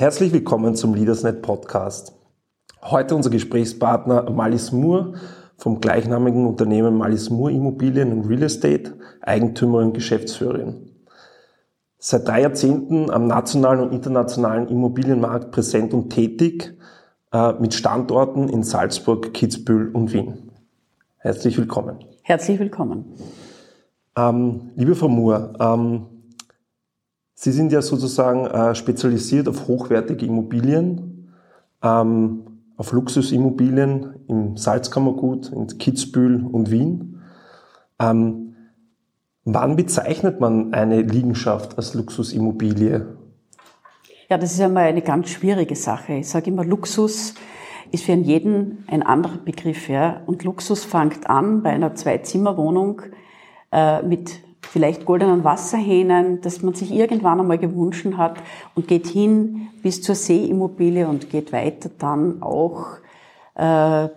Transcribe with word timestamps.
Herzlich 0.00 0.32
willkommen 0.32 0.76
zum 0.76 0.94
LeadersNet 0.94 1.42
Podcast. 1.42 2.14
Heute 2.80 3.14
unser 3.14 3.28
Gesprächspartner 3.28 4.30
Malis 4.30 4.72
Moore 4.72 5.12
vom 5.58 5.78
gleichnamigen 5.78 6.46
Unternehmen 6.46 6.96
Malis 6.96 7.28
Moore 7.28 7.52
Immobilien 7.52 8.10
und 8.10 8.26
Real 8.26 8.44
Estate, 8.44 8.94
Eigentümerin 9.20 9.88
und 9.88 9.92
Geschäftsführerin. 9.92 10.90
Seit 11.98 12.26
drei 12.26 12.40
Jahrzehnten 12.40 13.10
am 13.10 13.26
nationalen 13.26 13.80
und 13.80 13.92
internationalen 13.92 14.68
Immobilienmarkt 14.68 15.50
präsent 15.50 15.92
und 15.92 16.08
tätig, 16.08 16.74
äh, 17.34 17.52
mit 17.60 17.74
Standorten 17.74 18.48
in 18.48 18.62
Salzburg, 18.62 19.34
Kitzbühel 19.34 19.90
und 19.90 20.14
Wien. 20.14 20.50
Herzlich 21.18 21.58
willkommen. 21.58 21.98
Herzlich 22.22 22.58
willkommen. 22.58 23.04
Ähm, 24.16 24.70
liebe 24.76 24.94
Frau 24.94 25.08
Moore, 25.08 25.52
ähm, 25.60 26.06
Sie 27.42 27.52
sind 27.52 27.72
ja 27.72 27.80
sozusagen 27.80 28.44
äh, 28.44 28.74
spezialisiert 28.74 29.48
auf 29.48 29.66
hochwertige 29.66 30.26
Immobilien, 30.26 31.32
ähm, 31.82 32.42
auf 32.76 32.92
Luxusimmobilien 32.92 34.14
im 34.28 34.58
Salzkammergut, 34.58 35.50
in 35.50 35.66
Kitzbühel 35.78 36.44
und 36.44 36.70
Wien. 36.70 37.22
Ähm, 37.98 38.56
wann 39.46 39.74
bezeichnet 39.76 40.38
man 40.38 40.74
eine 40.74 41.00
Liegenschaft 41.00 41.78
als 41.78 41.94
Luxusimmobilie? 41.94 43.06
Ja, 44.28 44.36
das 44.36 44.52
ist 44.52 44.60
einmal 44.60 44.84
eine 44.84 45.00
ganz 45.00 45.30
schwierige 45.30 45.76
Sache. 45.76 46.16
Ich 46.16 46.28
sage 46.28 46.50
immer, 46.50 46.62
Luxus 46.66 47.32
ist 47.90 48.04
für 48.04 48.12
jeden 48.12 48.84
ein 48.86 49.02
anderer 49.02 49.38
Begriff. 49.38 49.88
Ja? 49.88 50.20
Und 50.26 50.44
Luxus 50.44 50.84
fängt 50.84 51.30
an 51.30 51.62
bei 51.62 51.70
einer 51.70 51.94
Zwei-Zimmer-Wohnung 51.94 53.00
äh, 53.72 54.02
mit 54.02 54.42
vielleicht 54.70 55.04
goldenen 55.04 55.42
Wasserhähnen, 55.42 56.40
dass 56.42 56.62
man 56.62 56.74
sich 56.74 56.92
irgendwann 56.92 57.40
einmal 57.40 57.58
gewünscht 57.58 58.06
hat 58.16 58.36
und 58.76 58.86
geht 58.86 59.08
hin 59.08 59.68
bis 59.82 60.00
zur 60.00 60.14
Seeimmobilie 60.14 61.08
und 61.08 61.28
geht 61.28 61.52
weiter 61.52 61.90
dann 61.98 62.40
auch 62.40 62.86
äh, 63.56 64.08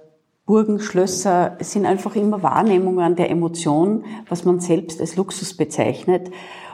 Burgen, 0.45 0.79
Schlösser 0.79 1.55
es 1.59 1.71
sind 1.71 1.87
einfach 1.87 2.15
immer 2.15 2.43
Wahrnehmungen 2.43 3.15
der 3.15 3.31
Emotion, 3.31 4.05
was 4.29 4.45
man 4.45 4.59
selbst 4.59 5.01
als 5.01 5.15
Luxus 5.15 5.57
bezeichnet. 5.57 6.29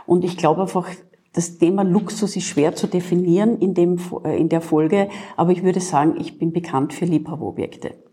Und 0.06 0.26
ich 0.26 0.36
glaube 0.36 0.64
einfach, 0.64 0.88
das 1.32 1.58
Thema 1.58 1.84
Luxus 1.84 2.36
ist 2.36 2.48
schwer 2.48 2.76
zu 2.76 2.88
definieren 2.88 3.60
in, 3.60 3.76
dem, 3.76 3.98
äh, 4.26 4.38
in 4.38 4.50
der 4.50 4.62
Folge, 4.62 5.08
aber 5.38 5.52
ich 5.52 5.64
würde 5.64 5.80
sagen, 5.80 6.16
ich 6.20 6.38
bin 6.38 6.52
bekannt 6.52 6.94
für 6.94 7.06
Liebhaberobjekte. 7.06 8.09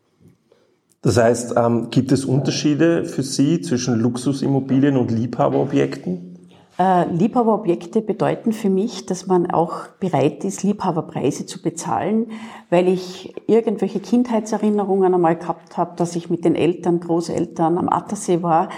Das 1.06 1.18
heißt, 1.18 1.54
ähm, 1.56 1.90
gibt 1.90 2.10
es 2.10 2.24
Unterschiede 2.24 3.04
für 3.04 3.22
Sie 3.22 3.60
zwischen 3.60 4.00
Luxusimmobilien 4.00 4.96
und 4.96 5.12
Liebhaberobjekten? 5.12 6.36
Äh, 6.80 7.08
Liebhaberobjekte 7.12 8.00
bedeuten 8.00 8.52
für 8.52 8.70
mich, 8.70 9.06
dass 9.06 9.28
man 9.28 9.48
auch 9.48 9.86
bereit 10.00 10.42
ist, 10.42 10.64
Liebhaberpreise 10.64 11.46
zu 11.46 11.62
bezahlen, 11.62 12.32
weil 12.70 12.88
ich 12.88 13.32
irgendwelche 13.46 14.00
Kindheitserinnerungen 14.00 15.14
einmal 15.14 15.36
gehabt 15.36 15.76
habe, 15.76 15.92
dass 15.94 16.16
ich 16.16 16.28
mit 16.28 16.44
den 16.44 16.56
Eltern, 16.56 16.98
Großeltern 16.98 17.78
am 17.78 17.88
Attersee 17.88 18.42
war, 18.42 18.68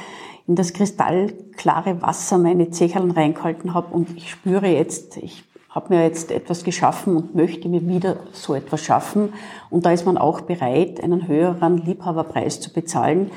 in 0.46 0.54
das 0.54 0.74
kristallklare 0.74 2.02
Wasser 2.02 2.36
meine 2.36 2.68
Zecherln 2.68 3.10
reingehalten 3.10 3.72
habe 3.72 3.94
und 3.94 4.14
ich 4.18 4.30
spüre 4.30 4.66
jetzt, 4.66 5.16
ich 5.16 5.44
habe 5.68 5.94
mir 5.94 6.02
jetzt 6.02 6.30
etwas 6.30 6.64
geschaffen 6.64 7.16
und 7.16 7.34
möchte 7.34 7.68
mir 7.68 7.86
wieder 7.86 8.16
so 8.32 8.54
etwas 8.54 8.82
schaffen. 8.82 9.32
Und 9.70 9.84
da 9.84 9.92
ist 9.92 10.06
man 10.06 10.16
auch 10.16 10.40
bereit, 10.40 11.02
einen 11.02 11.28
höheren 11.28 11.78
Liebhaberpreis 11.78 12.60
zu 12.60 12.72
bezahlen, 12.72 13.30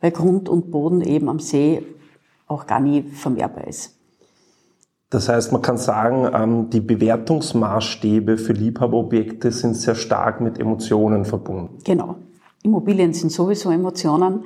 weil 0.00 0.10
Grund 0.10 0.48
und 0.48 0.70
Boden 0.70 1.00
eben 1.00 1.28
am 1.28 1.38
See 1.38 1.82
auch 2.48 2.66
gar 2.66 2.80
nie 2.80 3.02
vermehrbar 3.02 3.66
ist. 3.66 3.96
Das 5.10 5.28
heißt, 5.28 5.52
man 5.52 5.62
kann 5.62 5.78
sagen, 5.78 6.28
ähm, 6.34 6.70
die 6.70 6.80
Bewertungsmaßstäbe 6.80 8.38
für 8.38 8.52
Liebhaberobjekte 8.52 9.52
sind 9.52 9.74
sehr 9.74 9.94
stark 9.94 10.40
mit 10.40 10.58
Emotionen 10.58 11.24
verbunden. 11.24 11.78
Genau. 11.84 12.16
Immobilien 12.64 13.14
sind 13.14 13.30
sowieso 13.30 13.70
Emotionen. 13.70 14.38
Und 14.38 14.44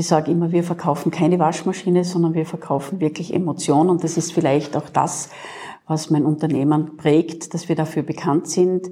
ich 0.00 0.06
sage 0.06 0.30
immer, 0.30 0.52
wir 0.52 0.62
verkaufen 0.62 1.10
keine 1.10 1.38
Waschmaschine, 1.38 2.04
sondern 2.04 2.34
wir 2.34 2.44
verkaufen 2.44 3.00
wirklich 3.00 3.32
Emotionen. 3.32 3.88
Und 3.88 4.04
das 4.04 4.18
ist 4.18 4.32
vielleicht 4.32 4.76
auch 4.76 4.90
das, 4.90 5.30
was 5.86 6.10
mein 6.10 6.24
Unternehmen 6.24 6.96
prägt, 6.96 7.54
dass 7.54 7.68
wir 7.68 7.76
dafür 7.76 8.02
bekannt 8.02 8.48
sind, 8.48 8.90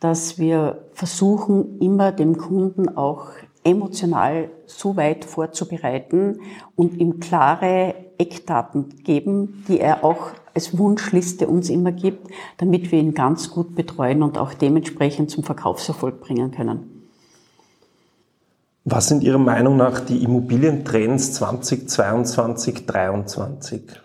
dass 0.00 0.38
wir 0.38 0.84
versuchen, 0.94 1.78
immer 1.80 2.10
dem 2.10 2.36
Kunden 2.36 2.88
auch 2.96 3.28
emotional 3.64 4.50
so 4.66 4.96
weit 4.96 5.24
vorzubereiten 5.24 6.40
und 6.74 6.98
ihm 6.98 7.20
klare 7.20 7.94
Eckdaten 8.18 9.02
geben, 9.04 9.64
die 9.68 9.78
er 9.78 10.04
auch 10.04 10.30
als 10.54 10.76
Wunschliste 10.76 11.46
uns 11.46 11.70
immer 11.70 11.92
gibt, 11.92 12.28
damit 12.58 12.90
wir 12.90 12.98
ihn 12.98 13.14
ganz 13.14 13.50
gut 13.50 13.74
betreuen 13.74 14.22
und 14.22 14.38
auch 14.38 14.54
dementsprechend 14.54 15.30
zum 15.30 15.44
Verkaufserfolg 15.44 16.20
bringen 16.20 16.50
können. 16.50 17.08
Was 18.84 19.06
sind 19.06 19.22
Ihrer 19.22 19.38
Meinung 19.38 19.76
nach 19.76 20.00
die 20.00 20.24
Immobilientrends 20.24 21.34
2022, 21.34 22.86
2023? 22.86 24.01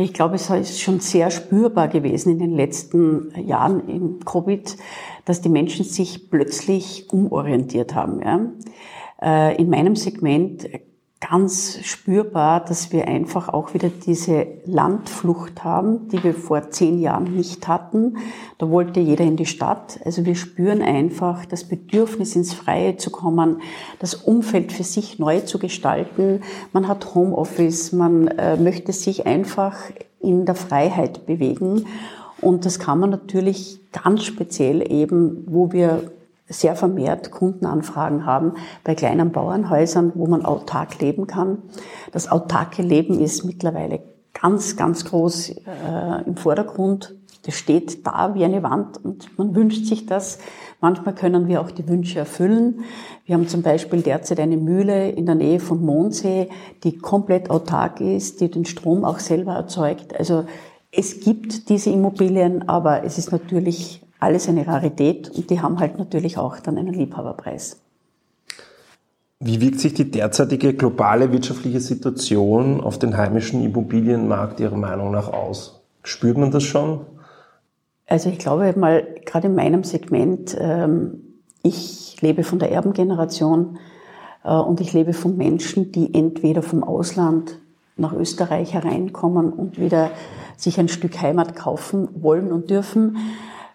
Ich 0.00 0.14
glaube, 0.14 0.36
es 0.36 0.48
ist 0.48 0.80
schon 0.80 1.00
sehr 1.00 1.30
spürbar 1.30 1.88
gewesen 1.88 2.32
in 2.32 2.38
den 2.38 2.52
letzten 2.52 3.32
Jahren 3.46 3.86
im 3.88 4.20
Covid, 4.24 4.76
dass 5.26 5.42
die 5.42 5.50
Menschen 5.50 5.84
sich 5.84 6.30
plötzlich 6.30 7.08
umorientiert 7.10 7.94
haben. 7.94 8.20
Ja. 8.22 9.50
Äh, 9.50 9.56
in 9.56 9.68
meinem 9.68 9.96
Segment 9.96 10.68
ganz 11.20 11.78
spürbar, 11.82 12.64
dass 12.64 12.92
wir 12.92 13.06
einfach 13.06 13.50
auch 13.50 13.74
wieder 13.74 13.90
diese 13.90 14.46
Landflucht 14.64 15.64
haben, 15.64 16.08
die 16.08 16.24
wir 16.24 16.34
vor 16.34 16.70
zehn 16.70 16.98
Jahren 16.98 17.36
nicht 17.36 17.68
hatten. 17.68 18.16
Da 18.60 18.68
wollte 18.68 19.00
jeder 19.00 19.24
in 19.24 19.38
die 19.38 19.46
Stadt. 19.46 19.98
Also 20.04 20.26
wir 20.26 20.34
spüren 20.34 20.82
einfach 20.82 21.46
das 21.46 21.64
Bedürfnis, 21.64 22.36
ins 22.36 22.52
Freie 22.52 22.98
zu 22.98 23.08
kommen, 23.08 23.62
das 24.00 24.14
Umfeld 24.14 24.70
für 24.70 24.82
sich 24.82 25.18
neu 25.18 25.40
zu 25.40 25.58
gestalten. 25.58 26.42
Man 26.74 26.86
hat 26.86 27.14
Homeoffice, 27.14 27.92
man 27.92 28.28
äh, 28.28 28.58
möchte 28.58 28.92
sich 28.92 29.24
einfach 29.24 29.78
in 30.20 30.44
der 30.44 30.56
Freiheit 30.56 31.24
bewegen. 31.24 31.86
Und 32.42 32.66
das 32.66 32.78
kann 32.78 32.98
man 32.98 33.08
natürlich 33.08 33.80
ganz 33.92 34.24
speziell 34.24 34.92
eben, 34.92 35.42
wo 35.46 35.72
wir 35.72 36.10
sehr 36.46 36.76
vermehrt 36.76 37.30
Kundenanfragen 37.30 38.26
haben 38.26 38.56
bei 38.84 38.94
kleinen 38.94 39.32
Bauernhäusern, 39.32 40.12
wo 40.14 40.26
man 40.26 40.44
autark 40.44 41.00
leben 41.00 41.26
kann. 41.26 41.62
Das 42.12 42.30
autarke 42.30 42.82
Leben 42.82 43.20
ist 43.20 43.42
mittlerweile 43.42 44.00
ganz, 44.34 44.76
ganz 44.76 45.06
groß 45.06 45.48
äh, 45.48 46.26
im 46.26 46.36
Vordergrund. 46.36 47.14
Das 47.42 47.54
steht 47.54 48.06
da 48.06 48.34
wie 48.34 48.44
eine 48.44 48.62
Wand 48.62 49.02
und 49.02 49.36
man 49.38 49.54
wünscht 49.54 49.86
sich 49.86 50.06
das. 50.06 50.38
Manchmal 50.80 51.14
können 51.14 51.48
wir 51.48 51.60
auch 51.60 51.70
die 51.70 51.88
Wünsche 51.88 52.18
erfüllen. 52.18 52.84
Wir 53.24 53.34
haben 53.34 53.48
zum 53.48 53.62
Beispiel 53.62 54.02
derzeit 54.02 54.40
eine 54.40 54.56
Mühle 54.56 55.10
in 55.10 55.26
der 55.26 55.34
Nähe 55.34 55.60
von 55.60 55.82
Mondsee, 55.82 56.48
die 56.84 56.98
komplett 56.98 57.50
autark 57.50 58.00
ist, 58.00 58.40
die 58.40 58.50
den 58.50 58.66
Strom 58.66 59.04
auch 59.04 59.18
selber 59.18 59.54
erzeugt. 59.54 60.18
Also 60.18 60.44
es 60.92 61.20
gibt 61.20 61.68
diese 61.68 61.90
Immobilien, 61.90 62.68
aber 62.68 63.04
es 63.04 63.16
ist 63.16 63.32
natürlich 63.32 64.02
alles 64.18 64.48
eine 64.48 64.66
Rarität 64.66 65.30
und 65.30 65.48
die 65.50 65.60
haben 65.60 65.80
halt 65.80 65.98
natürlich 65.98 66.36
auch 66.36 66.60
dann 66.60 66.76
einen 66.76 66.92
Liebhaberpreis. 66.94 67.80
Wie 69.42 69.62
wirkt 69.62 69.80
sich 69.80 69.94
die 69.94 70.10
derzeitige 70.10 70.74
globale 70.74 71.32
wirtschaftliche 71.32 71.80
Situation 71.80 72.82
auf 72.82 72.98
den 72.98 73.16
heimischen 73.16 73.64
Immobilienmarkt 73.64 74.60
Ihrer 74.60 74.76
Meinung 74.76 75.12
nach 75.12 75.32
aus? 75.32 75.80
Spürt 76.02 76.36
man 76.36 76.50
das 76.50 76.62
schon? 76.62 77.00
Also 78.10 78.28
ich 78.28 78.40
glaube 78.40 78.74
mal, 78.76 79.06
gerade 79.24 79.46
in 79.46 79.54
meinem 79.54 79.84
Segment, 79.84 80.56
ähm, 80.58 81.38
ich 81.62 82.20
lebe 82.20 82.42
von 82.42 82.58
der 82.58 82.72
Erbengeneration 82.72 83.78
äh, 84.42 84.52
und 84.52 84.80
ich 84.80 84.92
lebe 84.92 85.12
von 85.12 85.36
Menschen, 85.36 85.92
die 85.92 86.12
entweder 86.12 86.62
vom 86.62 86.82
Ausland 86.82 87.60
nach 87.96 88.12
Österreich 88.12 88.74
hereinkommen 88.74 89.52
und 89.52 89.78
wieder 89.78 90.10
sich 90.56 90.80
ein 90.80 90.88
Stück 90.88 91.22
Heimat 91.22 91.54
kaufen 91.54 92.08
wollen 92.20 92.50
und 92.50 92.68
dürfen 92.68 93.16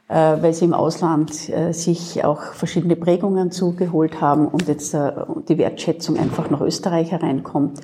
äh, 0.09 0.13
weil 0.13 0.53
sie 0.53 0.65
im 0.65 0.73
Ausland 0.73 1.49
äh, 1.49 1.71
sich 1.71 2.25
auch 2.25 2.41
verschiedene 2.41 2.97
Prägungen 2.97 3.51
zugeholt 3.51 4.19
haben 4.19 4.49
und 4.49 4.67
jetzt 4.67 4.93
die 4.93 5.57
Wertschätzung 5.57 6.19
einfach 6.19 6.49
nach 6.49 6.61
Österreich 6.61 7.11
hereinkommt. 7.11 7.79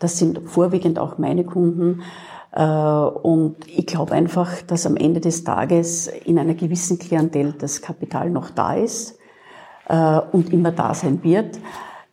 Das 0.00 0.18
sind 0.18 0.40
vorwiegend 0.46 0.98
auch 0.98 1.16
meine 1.18 1.44
Kunden. 1.44 2.02
Und 2.54 3.56
ich 3.66 3.86
glaube 3.86 4.12
einfach, 4.12 4.60
dass 4.62 4.86
am 4.86 4.96
Ende 4.96 5.20
des 5.20 5.42
Tages 5.44 6.08
in 6.08 6.38
einer 6.38 6.54
gewissen 6.54 6.98
Klientel 6.98 7.54
das 7.58 7.80
Kapital 7.80 8.28
noch 8.28 8.50
da 8.50 8.74
ist 8.74 9.18
und 10.32 10.52
immer 10.52 10.70
da 10.70 10.92
sein 10.92 11.22
wird. 11.22 11.58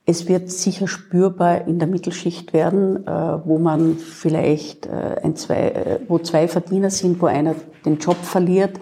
Es 0.06 0.30
wird 0.30 0.50
sicher 0.50 0.88
spürbar 0.88 1.68
in 1.68 1.78
der 1.78 1.90
Mittelschicht 1.90 2.54
werden, 2.54 3.06
wo 3.44 3.60
man 3.60 3.98
vielleicht 3.98 4.90
ein, 4.90 5.36
zwei, 5.36 6.00
wo 6.08 6.20
zwei 6.20 6.48
Verdiener 6.48 6.90
sind, 6.90 7.22
wo 7.22 7.26
einer 7.26 7.56
den 7.86 7.98
Job 7.98 8.18
verliert 8.24 8.80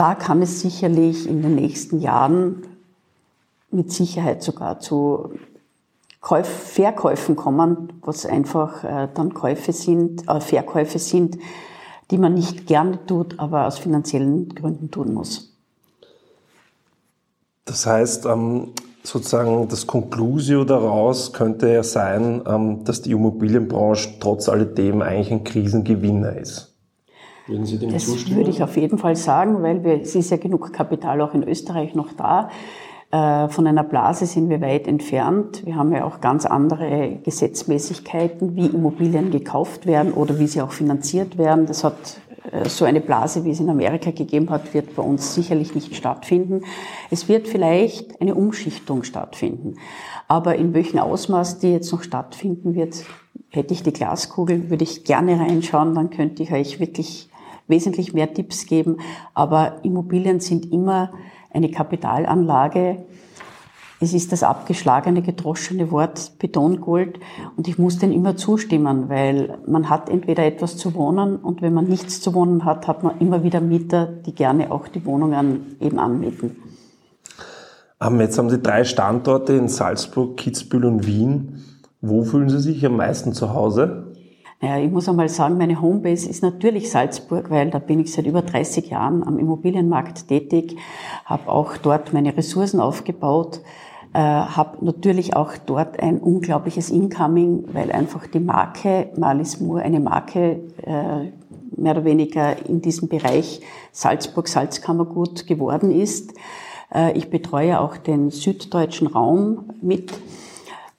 da 0.00 0.14
kann 0.14 0.40
es 0.40 0.62
sicherlich 0.62 1.28
in 1.28 1.42
den 1.42 1.56
nächsten 1.56 2.00
Jahren 2.00 2.62
mit 3.70 3.92
Sicherheit 3.92 4.42
sogar 4.42 4.80
zu 4.80 5.34
Käuf 6.20 6.48
Verkäufen 6.48 7.34
kommen, 7.34 7.94
was 8.02 8.26
einfach 8.26 8.84
äh, 8.84 9.08
dann 9.14 9.32
Käufe 9.32 9.72
sind, 9.72 10.28
äh, 10.28 10.40
Verkäufe 10.40 10.98
sind, 10.98 11.38
die 12.10 12.18
man 12.18 12.34
nicht 12.34 12.66
gerne 12.66 13.04
tut, 13.06 13.38
aber 13.38 13.66
aus 13.66 13.78
finanziellen 13.78 14.54
Gründen 14.54 14.90
tun 14.90 15.14
muss. 15.14 15.56
Das 17.64 17.86
heißt, 17.86 18.26
ähm, 18.26 18.72
sozusagen 19.02 19.68
das 19.68 19.86
Conclusio 19.86 20.64
daraus 20.64 21.32
könnte 21.32 21.72
ja 21.72 21.82
sein, 21.82 22.42
ähm, 22.46 22.84
dass 22.84 23.00
die 23.00 23.12
Immobilienbranche 23.12 24.18
trotz 24.20 24.48
alledem 24.48 25.02
eigentlich 25.02 25.30
ein 25.30 25.44
Krisengewinner 25.44 26.36
ist. 26.36 26.74
Würden 27.46 27.64
Sie 27.64 27.78
dem 27.78 27.92
das 27.92 28.04
zustimmen? 28.04 28.36
würde 28.36 28.50
ich 28.50 28.62
auf 28.62 28.76
jeden 28.76 28.98
Fall 28.98 29.16
sagen, 29.16 29.62
weil 29.62 29.82
wir, 29.84 30.02
es 30.02 30.14
ist 30.14 30.30
ja 30.30 30.36
genug 30.36 30.72
Kapital 30.72 31.20
auch 31.20 31.34
in 31.34 31.42
Österreich 31.42 31.94
noch 31.94 32.12
da. 32.12 32.50
Äh, 33.10 33.48
von 33.48 33.66
einer 33.66 33.82
Blase 33.82 34.26
sind 34.26 34.48
wir 34.50 34.60
weit 34.60 34.86
entfernt. 34.86 35.66
Wir 35.66 35.74
haben 35.74 35.92
ja 35.92 36.04
auch 36.04 36.20
ganz 36.20 36.46
andere 36.46 37.18
Gesetzmäßigkeiten, 37.24 38.54
wie 38.54 38.66
Immobilien 38.66 39.30
gekauft 39.30 39.86
werden 39.86 40.12
oder 40.12 40.38
wie 40.38 40.46
sie 40.46 40.62
auch 40.62 40.70
finanziert 40.70 41.36
werden. 41.36 41.66
Das 41.66 41.82
hat 41.82 42.20
äh, 42.52 42.68
so 42.68 42.84
eine 42.84 43.00
Blase, 43.00 43.44
wie 43.44 43.50
es 43.50 43.58
in 43.58 43.68
Amerika 43.68 44.12
gegeben 44.12 44.50
hat, 44.50 44.74
wird 44.74 44.94
bei 44.94 45.02
uns 45.02 45.34
sicherlich 45.34 45.74
nicht 45.74 45.96
stattfinden. 45.96 46.62
Es 47.10 47.28
wird 47.28 47.48
vielleicht 47.48 48.20
eine 48.20 48.36
Umschichtung 48.36 49.02
stattfinden. 49.02 49.76
Aber 50.28 50.54
in 50.54 50.72
welchem 50.72 51.00
Ausmaß 51.00 51.58
die 51.58 51.72
jetzt 51.72 51.90
noch 51.90 52.04
stattfinden 52.04 52.76
wird, 52.76 53.04
hätte 53.48 53.74
ich 53.74 53.82
die 53.82 53.92
Glaskugel, 53.92 54.70
würde 54.70 54.84
ich 54.84 55.02
gerne 55.02 55.40
reinschauen, 55.40 55.96
dann 55.96 56.10
könnte 56.10 56.44
ich 56.44 56.52
euch 56.52 56.78
wirklich 56.78 57.28
wesentlich 57.66 58.12
mehr 58.12 58.32
Tipps 58.32 58.66
geben. 58.66 58.98
Aber 59.34 59.78
Immobilien 59.82 60.38
sind 60.38 60.70
immer 60.72 61.10
eine 61.52 61.70
Kapitalanlage. 61.70 63.04
Es 64.02 64.14
ist 64.14 64.32
das 64.32 64.42
abgeschlagene, 64.42 65.20
gedroschene 65.20 65.90
Wort 65.90 66.38
Betongold 66.38 67.20
und 67.56 67.68
ich 67.68 67.78
muss 67.78 67.98
den 67.98 68.12
immer 68.12 68.34
zustimmen, 68.36 69.10
weil 69.10 69.58
man 69.66 69.90
hat 69.90 70.08
entweder 70.08 70.44
etwas 70.46 70.78
zu 70.78 70.94
wohnen 70.94 71.36
und 71.36 71.60
wenn 71.60 71.74
man 71.74 71.84
nichts 71.84 72.22
zu 72.22 72.32
wohnen 72.32 72.64
hat, 72.64 72.88
hat 72.88 73.02
man 73.02 73.18
immer 73.18 73.44
wieder 73.44 73.60
Mieter, 73.60 74.06
die 74.06 74.34
gerne 74.34 74.72
auch 74.72 74.88
die 74.88 75.04
Wohnungen 75.04 75.76
eben 75.80 75.98
anmieten. 75.98 76.56
Jetzt 78.18 78.38
haben 78.38 78.48
Sie 78.48 78.62
drei 78.62 78.84
Standorte 78.84 79.52
in 79.52 79.68
Salzburg, 79.68 80.38
Kitzbühel 80.38 80.86
und 80.86 81.06
Wien. 81.06 81.62
Wo 82.00 82.22
fühlen 82.24 82.48
Sie 82.48 82.60
sich 82.60 82.84
am 82.86 82.96
meisten 82.96 83.34
zu 83.34 83.52
Hause? 83.52 84.09
Naja, 84.62 84.84
ich 84.84 84.90
muss 84.90 85.08
einmal 85.08 85.30
sagen, 85.30 85.56
meine 85.56 85.80
Homebase 85.80 86.28
ist 86.28 86.42
natürlich 86.42 86.90
Salzburg, 86.90 87.48
weil 87.48 87.70
da 87.70 87.78
bin 87.78 87.98
ich 87.98 88.12
seit 88.12 88.26
über 88.26 88.42
30 88.42 88.90
Jahren 88.90 89.26
am 89.26 89.38
Immobilienmarkt 89.38 90.28
tätig, 90.28 90.76
habe 91.24 91.48
auch 91.50 91.78
dort 91.78 92.12
meine 92.12 92.36
Ressourcen 92.36 92.78
aufgebaut, 92.78 93.62
äh, 94.12 94.18
habe 94.18 94.84
natürlich 94.84 95.34
auch 95.34 95.52
dort 95.64 95.98
ein 96.00 96.18
unglaubliches 96.18 96.90
Incoming, 96.90 97.64
weil 97.72 97.90
einfach 97.90 98.26
die 98.26 98.40
Marke 98.40 99.08
Marlies 99.16 99.60
Moore 99.60 99.80
eine 99.80 100.00
Marke 100.00 100.60
äh, 100.82 101.30
mehr 101.76 101.92
oder 101.92 102.04
weniger 102.04 102.68
in 102.68 102.82
diesem 102.82 103.08
Bereich 103.08 103.62
Salzburg 103.92 104.46
Salzkammergut 104.46 105.46
geworden 105.46 105.90
ist. 105.90 106.34
Äh, 106.92 107.16
ich 107.16 107.30
betreue 107.30 107.80
auch 107.80 107.96
den 107.96 108.30
süddeutschen 108.30 109.06
Raum 109.06 109.70
mit 109.80 110.12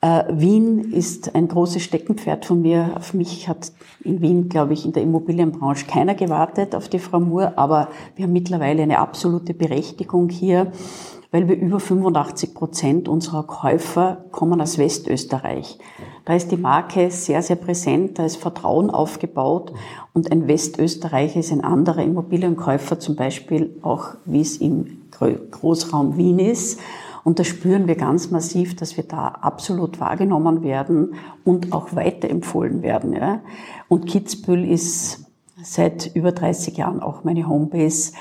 äh, 0.01 0.23
Wien 0.29 0.91
ist 0.91 1.35
ein 1.35 1.47
großes 1.47 1.83
Steckenpferd 1.83 2.45
von 2.45 2.61
mir. 2.61 2.91
Auf 2.95 3.13
mich 3.13 3.47
hat 3.47 3.71
in 4.03 4.21
Wien, 4.21 4.49
glaube 4.49 4.73
ich, 4.73 4.85
in 4.85 4.93
der 4.93 5.03
Immobilienbranche 5.03 5.85
keiner 5.85 6.15
gewartet, 6.15 6.75
auf 6.75 6.89
die 6.89 6.99
Frau 6.99 7.19
Moore, 7.19 7.57
aber 7.57 7.89
wir 8.15 8.25
haben 8.25 8.33
mittlerweile 8.33 8.81
eine 8.81 8.97
absolute 8.97 9.53
Berechtigung 9.53 10.29
hier, 10.29 10.71
weil 11.29 11.47
wir 11.47 11.55
über 11.55 11.79
85 11.79 12.53
Prozent 12.53 13.07
unserer 13.07 13.43
Käufer 13.43 14.25
kommen 14.31 14.59
aus 14.59 14.77
Westösterreich. 14.77 15.77
Da 16.25 16.35
ist 16.35 16.51
die 16.51 16.57
Marke 16.57 17.09
sehr, 17.11 17.41
sehr 17.41 17.55
präsent, 17.55 18.19
da 18.19 18.25
ist 18.25 18.37
Vertrauen 18.37 18.89
aufgebaut 18.89 19.71
und 20.13 20.31
ein 20.31 20.47
Westösterreicher 20.47 21.39
ist 21.39 21.51
ein 21.51 21.63
anderer 21.63 22.03
Immobilienkäufer, 22.03 22.99
zum 22.99 23.15
Beispiel 23.15 23.77
auch 23.81 24.15
wie 24.25 24.41
es 24.41 24.57
im 24.57 25.03
Großraum 25.11 26.17
Wien 26.17 26.39
ist. 26.39 26.79
Und 27.23 27.39
da 27.39 27.43
spüren 27.43 27.87
wir 27.87 27.95
ganz 27.95 28.31
massiv, 28.31 28.75
dass 28.75 28.97
wir 28.97 29.03
da 29.03 29.27
absolut 29.27 29.99
wahrgenommen 29.99 30.63
werden 30.63 31.15
und 31.43 31.71
auch 31.71 31.95
weiterempfohlen 31.95 32.81
werden. 32.81 33.13
Ja. 33.13 33.41
Und 33.87 34.07
Kitzbühel 34.07 34.69
ist 34.69 35.25
seit 35.61 36.15
über 36.15 36.31
30 36.31 36.77
Jahren 36.77 36.99
auch 37.01 37.23
meine 37.23 37.47
Homebase. 37.47 38.13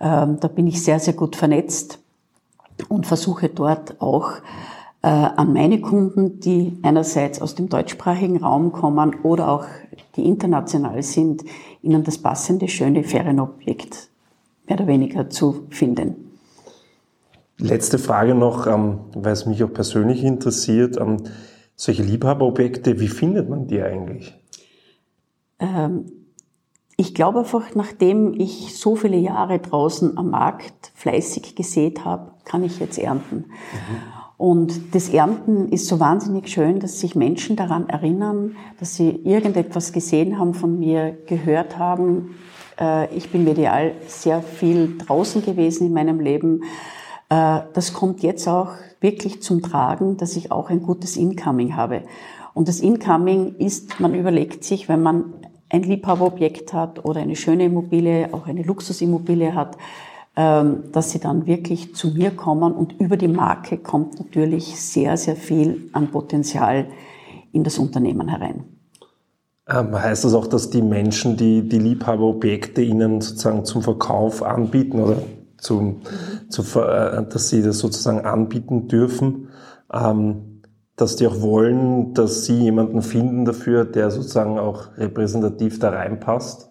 Ähm, 0.00 0.38
da 0.40 0.48
bin 0.48 0.66
ich 0.66 0.82
sehr, 0.82 0.98
sehr 0.98 1.14
gut 1.14 1.36
vernetzt 1.36 2.00
und 2.88 3.06
versuche 3.06 3.48
dort 3.48 4.00
auch 4.00 4.32
äh, 5.02 5.08
an 5.08 5.52
meine 5.52 5.80
Kunden, 5.80 6.40
die 6.40 6.78
einerseits 6.82 7.40
aus 7.40 7.54
dem 7.54 7.68
deutschsprachigen 7.68 8.38
Raum 8.38 8.72
kommen 8.72 9.16
oder 9.22 9.50
auch 9.50 9.64
die 10.16 10.26
international 10.26 11.02
sind, 11.02 11.44
ihnen 11.82 12.02
das 12.02 12.18
passende, 12.18 12.68
schöne 12.68 13.04
Ferienobjekt 13.04 14.08
mehr 14.66 14.78
oder 14.78 14.86
weniger 14.88 15.30
zu 15.30 15.66
finden. 15.70 16.27
Letzte 17.60 17.98
Frage 17.98 18.34
noch, 18.34 18.66
ähm, 18.66 19.00
weil 19.14 19.32
es 19.32 19.46
mich 19.46 19.64
auch 19.64 19.72
persönlich 19.72 20.22
interessiert. 20.22 20.96
Ähm, 20.96 21.18
solche 21.74 22.02
Liebhaberobjekte, 22.02 23.00
wie 23.00 23.08
findet 23.08 23.48
man 23.48 23.66
die 23.66 23.82
eigentlich? 23.82 24.34
Ähm, 25.58 26.06
ich 26.96 27.14
glaube 27.14 27.40
einfach, 27.40 27.74
nachdem 27.74 28.34
ich 28.34 28.78
so 28.78 28.96
viele 28.96 29.16
Jahre 29.16 29.58
draußen 29.58 30.18
am 30.18 30.30
Markt 30.30 30.92
fleißig 30.94 31.54
gesät 31.54 32.04
habe, 32.04 32.32
kann 32.44 32.64
ich 32.64 32.78
jetzt 32.80 32.98
ernten. 32.98 33.36
Mhm. 33.36 34.18
Und 34.36 34.94
das 34.94 35.08
Ernten 35.08 35.68
ist 35.68 35.88
so 35.88 35.98
wahnsinnig 35.98 36.48
schön, 36.48 36.78
dass 36.78 37.00
sich 37.00 37.16
Menschen 37.16 37.56
daran 37.56 37.88
erinnern, 37.88 38.56
dass 38.78 38.94
sie 38.94 39.10
irgendetwas 39.10 39.92
gesehen 39.92 40.38
haben 40.38 40.54
von 40.54 40.78
mir, 40.78 41.18
gehört 41.26 41.76
haben. 41.76 42.36
Äh, 42.80 43.12
ich 43.14 43.30
bin 43.30 43.42
medial 43.42 43.92
sehr 44.06 44.40
viel 44.40 44.96
draußen 44.96 45.44
gewesen 45.44 45.88
in 45.88 45.92
meinem 45.92 46.20
Leben 46.20 46.62
das 47.28 47.92
kommt 47.92 48.22
jetzt 48.22 48.48
auch 48.48 48.70
wirklich 49.00 49.42
zum 49.42 49.60
Tragen, 49.60 50.16
dass 50.16 50.36
ich 50.36 50.50
auch 50.50 50.70
ein 50.70 50.82
gutes 50.82 51.16
Incoming 51.16 51.76
habe. 51.76 52.02
Und 52.54 52.68
das 52.68 52.80
Incoming 52.80 53.56
ist, 53.56 54.00
man 54.00 54.14
überlegt 54.14 54.64
sich, 54.64 54.88
wenn 54.88 55.02
man 55.02 55.34
ein 55.68 55.82
Liebhaberobjekt 55.82 56.72
hat 56.72 57.04
oder 57.04 57.20
eine 57.20 57.36
schöne 57.36 57.66
Immobilie, 57.66 58.32
auch 58.32 58.46
eine 58.46 58.62
Luxusimmobilie 58.62 59.54
hat, 59.54 59.76
ähm, 60.36 60.84
dass 60.92 61.10
sie 61.10 61.18
dann 61.18 61.46
wirklich 61.46 61.94
zu 61.94 62.08
mir 62.08 62.30
kommen 62.30 62.72
und 62.72 62.98
über 63.00 63.16
die 63.16 63.28
Marke 63.28 63.76
kommt 63.76 64.18
natürlich 64.18 64.80
sehr, 64.80 65.16
sehr 65.16 65.36
viel 65.36 65.90
an 65.92 66.10
Potenzial 66.10 66.86
in 67.52 67.64
das 67.64 67.78
Unternehmen 67.78 68.28
herein. 68.28 68.64
Ähm, 69.68 69.94
heißt 69.94 70.24
das 70.24 70.34
auch, 70.34 70.46
dass 70.46 70.70
die 70.70 70.80
Menschen, 70.80 71.36
die 71.36 71.68
die 71.68 71.78
Liebhaberobjekte 71.78 72.82
Ihnen 72.82 73.20
sozusagen 73.20 73.64
zum 73.64 73.82
Verkauf 73.82 74.42
anbieten 74.42 75.00
oder 75.00 75.22
zum, 75.58 76.02
zu, 76.48 76.62
äh, 76.80 77.24
dass 77.28 77.48
sie 77.48 77.62
das 77.62 77.78
sozusagen 77.78 78.24
anbieten 78.24 78.88
dürfen, 78.88 79.48
ähm, 79.92 80.62
dass 80.96 81.16
die 81.16 81.26
auch 81.26 81.40
wollen, 81.40 82.14
dass 82.14 82.44
sie 82.44 82.58
jemanden 82.58 83.02
finden 83.02 83.44
dafür, 83.44 83.84
der 83.84 84.10
sozusagen 84.10 84.58
auch 84.58 84.96
repräsentativ 84.96 85.78
da 85.78 85.90
reinpasst? 85.90 86.70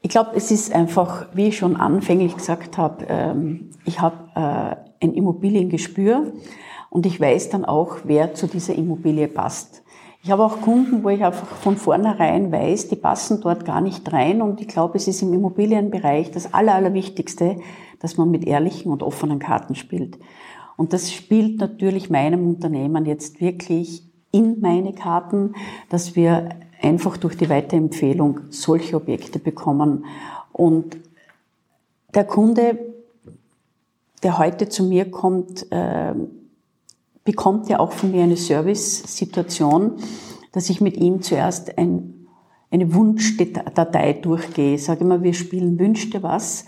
Ich 0.00 0.10
glaube, 0.10 0.30
es 0.34 0.50
ist 0.50 0.74
einfach, 0.74 1.26
wie 1.32 1.48
ich 1.48 1.56
schon 1.56 1.76
anfänglich 1.76 2.36
gesagt 2.36 2.76
habe, 2.76 3.04
ähm, 3.08 3.70
ich 3.84 4.00
habe 4.00 4.16
äh, 4.34 5.04
ein 5.04 5.14
Immobiliengespür 5.14 6.32
und 6.90 7.06
ich 7.06 7.20
weiß 7.20 7.50
dann 7.50 7.64
auch, 7.64 7.98
wer 8.04 8.34
zu 8.34 8.46
dieser 8.46 8.74
Immobilie 8.74 9.28
passt. 9.28 9.82
Ich 10.24 10.30
habe 10.30 10.44
auch 10.44 10.60
Kunden, 10.60 11.02
wo 11.02 11.08
ich 11.08 11.24
einfach 11.24 11.48
von 11.48 11.76
vornherein 11.76 12.52
weiß, 12.52 12.88
die 12.88 12.96
passen 12.96 13.40
dort 13.40 13.64
gar 13.64 13.80
nicht 13.80 14.12
rein 14.12 14.40
und 14.40 14.60
ich 14.60 14.68
glaube, 14.68 14.96
es 14.96 15.08
ist 15.08 15.20
im 15.22 15.32
Immobilienbereich 15.32 16.30
das 16.30 16.54
Aller, 16.54 16.74
Allerwichtigste, 16.74 17.56
dass 18.02 18.18
man 18.18 18.30
mit 18.30 18.44
ehrlichen 18.44 18.92
und 18.92 19.02
offenen 19.02 19.38
Karten 19.38 19.76
spielt. 19.76 20.18
Und 20.76 20.92
das 20.92 21.12
spielt 21.12 21.60
natürlich 21.60 22.10
meinem 22.10 22.46
Unternehmen 22.48 23.06
jetzt 23.06 23.40
wirklich 23.40 24.02
in 24.32 24.60
meine 24.60 24.92
Karten, 24.92 25.54
dass 25.88 26.16
wir 26.16 26.48
einfach 26.80 27.16
durch 27.16 27.36
die 27.36 27.48
Weiterempfehlung 27.48 28.40
solche 28.50 28.96
Objekte 28.96 29.38
bekommen. 29.38 30.04
Und 30.52 30.96
der 32.14 32.24
Kunde, 32.24 32.78
der 34.22 34.38
heute 34.38 34.68
zu 34.68 34.84
mir 34.84 35.10
kommt, 35.10 35.70
äh, 35.70 36.14
bekommt 37.24 37.70
er 37.70 37.78
auch 37.78 37.92
von 37.92 38.10
mir 38.10 38.24
eine 38.24 38.36
Service-Situation, 38.36 39.92
dass 40.50 40.70
ich 40.70 40.80
mit 40.80 40.96
ihm 40.96 41.22
zuerst 41.22 41.78
ein, 41.78 42.26
eine 42.70 42.92
Wunschdatei 42.94 44.14
durchgehe. 44.14 44.74
Ich 44.74 44.84
sage 44.84 45.04
immer, 45.04 45.22
wir 45.22 45.34
spielen 45.34 45.78
Wünschte 45.78 46.22
was. 46.22 46.64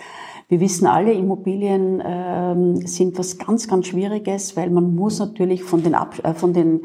Wir 0.54 0.60
wissen 0.60 0.86
alle, 0.86 1.12
Immobilien 1.12 2.00
ähm, 2.06 2.86
sind 2.86 3.18
was 3.18 3.38
ganz, 3.38 3.66
ganz 3.66 3.88
Schwieriges, 3.88 4.56
weil 4.56 4.70
man 4.70 4.94
muss 4.94 5.18
natürlich 5.18 5.64
von 5.64 5.82
den, 5.82 5.96
Ab 5.96 6.20
äh, 6.22 6.32
von 6.32 6.52
den 6.52 6.82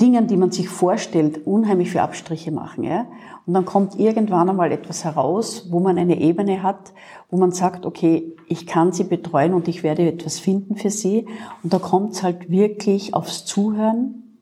Dingen, 0.00 0.26
die 0.26 0.38
man 0.38 0.52
sich 0.52 0.70
vorstellt, 0.70 1.46
unheimlich 1.46 1.90
viele 1.90 2.04
Abstriche 2.04 2.50
machen. 2.50 2.82
Ja? 2.82 3.04
Und 3.44 3.52
dann 3.52 3.66
kommt 3.66 4.00
irgendwann 4.00 4.48
einmal 4.48 4.72
etwas 4.72 5.04
heraus, 5.04 5.66
wo 5.70 5.80
man 5.80 5.98
eine 5.98 6.18
Ebene 6.18 6.62
hat, 6.62 6.94
wo 7.28 7.36
man 7.36 7.52
sagt, 7.52 7.84
okay, 7.84 8.32
ich 8.48 8.66
kann 8.66 8.92
sie 8.92 9.04
betreuen 9.04 9.52
und 9.52 9.68
ich 9.68 9.82
werde 9.82 10.08
etwas 10.08 10.38
finden 10.38 10.76
für 10.76 10.88
sie. 10.88 11.26
Und 11.62 11.74
da 11.74 11.78
kommt 11.78 12.12
es 12.12 12.22
halt 12.22 12.50
wirklich 12.50 13.12
aufs 13.12 13.44
Zuhören, 13.44 14.38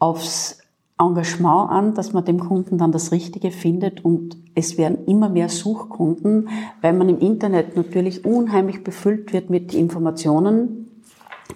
aufs 0.00 0.57
Engagement 1.00 1.70
an, 1.70 1.94
dass 1.94 2.12
man 2.12 2.24
dem 2.24 2.40
Kunden 2.40 2.78
dann 2.78 2.92
das 2.92 3.12
Richtige 3.12 3.50
findet 3.50 4.04
und 4.04 4.36
es 4.54 4.76
werden 4.76 5.04
immer 5.06 5.28
mehr 5.28 5.48
Suchkunden, 5.48 6.48
weil 6.82 6.92
man 6.92 7.08
im 7.08 7.18
Internet 7.18 7.76
natürlich 7.76 8.24
unheimlich 8.24 8.82
befüllt 8.82 9.32
wird 9.32 9.50
mit 9.50 9.74
Informationen, 9.74 10.90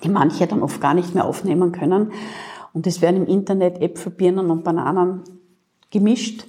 die 0.04 0.08
manche 0.08 0.46
dann 0.46 0.62
oft 0.62 0.80
gar 0.80 0.94
nicht 0.94 1.14
mehr 1.14 1.26
aufnehmen 1.26 1.72
können. 1.72 2.12
Und 2.72 2.86
es 2.86 3.02
werden 3.02 3.16
im 3.16 3.26
Internet 3.26 3.82
Äpfel, 3.82 4.12
Birnen 4.12 4.50
und 4.50 4.64
Bananen 4.64 5.22
gemischt. 5.90 6.46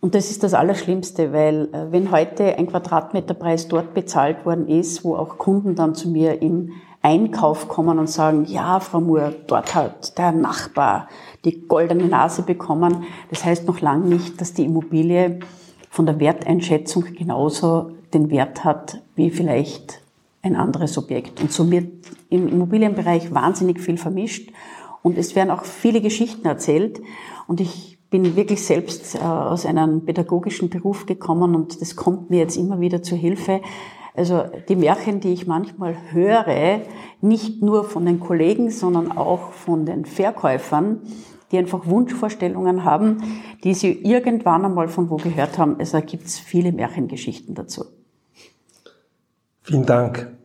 Und 0.00 0.14
das 0.14 0.30
ist 0.30 0.42
das 0.42 0.54
Allerschlimmste, 0.54 1.32
weil 1.32 1.68
äh, 1.72 1.90
wenn 1.90 2.12
heute 2.12 2.56
ein 2.56 2.66
Quadratmeterpreis 2.66 3.66
dort 3.66 3.94
bezahlt 3.94 4.44
worden 4.44 4.68
ist, 4.68 5.04
wo 5.04 5.16
auch 5.16 5.38
Kunden 5.38 5.74
dann 5.74 5.94
zu 5.94 6.10
mir 6.10 6.42
im 6.42 6.72
Einkauf 7.06 7.68
kommen 7.68 8.00
und 8.00 8.10
sagen, 8.10 8.46
ja, 8.46 8.80
Frau 8.80 9.00
Moore, 9.00 9.32
dort 9.46 9.76
hat 9.76 10.18
der 10.18 10.32
Nachbar 10.32 11.08
die 11.44 11.68
goldene 11.68 12.06
Nase 12.06 12.42
bekommen. 12.42 13.04
Das 13.30 13.44
heißt 13.44 13.64
noch 13.68 13.80
lange 13.80 14.06
nicht, 14.06 14.40
dass 14.40 14.54
die 14.54 14.64
Immobilie 14.64 15.38
von 15.88 16.04
der 16.04 16.18
Werteinschätzung 16.18 17.04
genauso 17.16 17.92
den 18.12 18.28
Wert 18.28 18.64
hat 18.64 19.02
wie 19.14 19.30
vielleicht 19.30 20.00
ein 20.42 20.56
anderes 20.56 20.98
Objekt. 20.98 21.40
Und 21.40 21.52
so 21.52 21.70
wird 21.70 21.92
im 22.28 22.48
Immobilienbereich 22.48 23.32
wahnsinnig 23.32 23.80
viel 23.80 23.98
vermischt 23.98 24.50
und 25.04 25.16
es 25.16 25.36
werden 25.36 25.52
auch 25.52 25.64
viele 25.64 26.00
Geschichten 26.00 26.44
erzählt. 26.48 27.00
Und 27.46 27.60
ich 27.60 27.98
bin 28.10 28.34
wirklich 28.34 28.64
selbst 28.64 29.14
äh, 29.14 29.18
aus 29.18 29.64
einem 29.64 30.04
pädagogischen 30.04 30.70
Beruf 30.70 31.06
gekommen 31.06 31.54
und 31.54 31.80
das 31.80 31.94
kommt 31.94 32.30
mir 32.30 32.40
jetzt 32.40 32.56
immer 32.56 32.80
wieder 32.80 33.00
zur 33.00 33.16
Hilfe. 33.16 33.60
Also 34.16 34.44
die 34.68 34.76
Märchen, 34.76 35.20
die 35.20 35.32
ich 35.32 35.46
manchmal 35.46 35.96
höre, 36.10 36.80
nicht 37.20 37.62
nur 37.62 37.84
von 37.84 38.06
den 38.06 38.18
Kollegen, 38.20 38.70
sondern 38.70 39.12
auch 39.16 39.52
von 39.52 39.84
den 39.84 40.04
Verkäufern, 40.04 41.02
die 41.52 41.58
einfach 41.58 41.86
Wunschvorstellungen 41.86 42.84
haben, 42.84 43.22
die 43.62 43.74
sie 43.74 43.92
irgendwann 43.92 44.64
einmal 44.64 44.88
von 44.88 45.10
wo 45.10 45.16
gehört 45.16 45.58
haben. 45.58 45.76
Also 45.78 45.98
da 45.98 46.04
gibt 46.04 46.26
es 46.26 46.38
viele 46.38 46.72
Märchengeschichten 46.72 47.54
dazu. 47.54 47.84
Vielen 49.62 49.86
Dank. 49.86 50.35